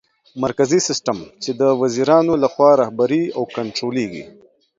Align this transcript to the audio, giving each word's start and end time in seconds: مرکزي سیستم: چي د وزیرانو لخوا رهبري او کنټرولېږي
مرکزي 0.43 0.79
سیستم: 0.87 1.17
چي 1.41 1.51
د 1.61 1.63
وزیرانو 1.81 2.33
لخوا 2.43 2.71
رهبري 2.81 3.23
او 3.37 3.43
کنټرولېږي 3.55 4.23